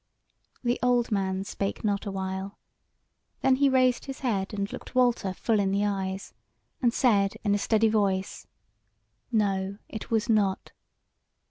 [0.63, 2.57] The old man spake not a while,
[3.41, 6.33] then he raised his head, and looked Walter full in the eyes,
[6.81, 8.47] and said in a steady voice:
[9.31, 10.71] "NO, IT WAS NOT."